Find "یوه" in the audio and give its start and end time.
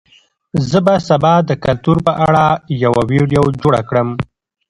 2.83-3.01